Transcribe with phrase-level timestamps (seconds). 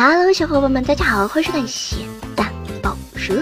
[0.00, 1.98] Hello，小伙伴们，大家好，欢迎收看咸
[2.36, 3.34] 蛋报社。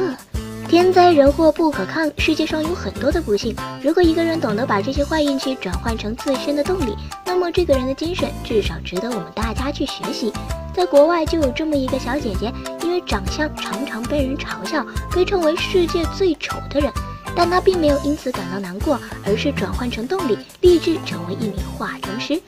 [0.66, 3.54] 天灾人祸不可抗，世界上有很多的不幸。
[3.82, 6.96] 如果一个人懂得把这些坏运气转换成自身的动力，
[7.26, 10.32] 那么这个人的精神至少值得我们大家去学习。
[10.74, 12.50] 在国外就有这么一个小姐姐，
[12.82, 14.82] 因为长相常常被人嘲笑，
[15.14, 16.90] 被称为世界最丑的人，
[17.34, 22.40] 但她并没有因此感到难过，而是转换成动力，立志成为一名化妆师。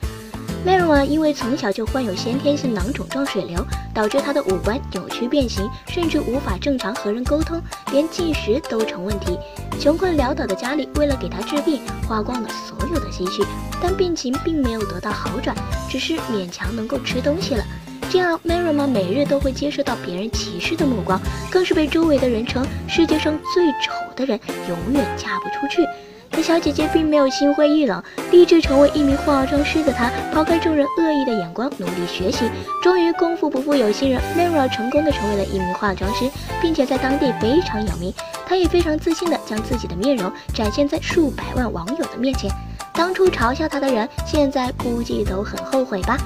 [0.65, 9.37] M a r a 因为从小就患有先天性囊肿状水瘤，导致她的五官扭曲变形，甚至无法正常和人沟通，连进食都成问题。
[9.79, 13.41] 穷困潦倒的家里为了给她治病，花光了所有的积蓄，
[13.81, 15.55] 但病情并没有得到好转，
[15.89, 17.63] 只是勉强能够吃东西了。
[18.11, 25.87] 这样 m a r a 每日都会接受到别人歧视的目光，更是被周围的人称世界上最丑的人，永远嫁不出去。
[26.31, 28.01] 可小姐姐并没有心灰意冷，
[28.31, 32.49] 立志成为一名化妆师的她，抛开众人恶意的眼光，努力学习，
[32.81, 36.29] 终于功夫不负有心人，Mara 成功的成为了一名化妆师，
[36.61, 38.13] 并且在当地非常有名。
[38.45, 42.49] 她也非常自信的将自己的面容展现在数百万网友的面前。
[42.93, 46.17] 当初嘲笑她的人，现在估计都很后悔吧。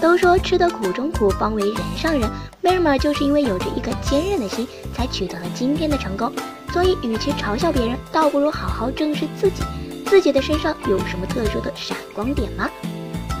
[0.00, 2.28] 都说吃得苦中苦，方为人上人。
[2.62, 6.30] Mara 就是因为有着一颗坚韧的心，才取得了今天的成功。
[6.72, 9.62] 所以，与其嘲笑别人，倒不如好好正视自己，
[10.06, 12.68] 自己的身上有什么特殊的闪光点吗？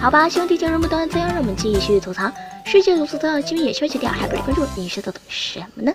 [0.00, 2.30] 好吧，兄弟，今日不端，这样让我们继续吐槽
[2.64, 5.92] 世界如此大，今日也休息掉，还不关注，你是在等什么呢？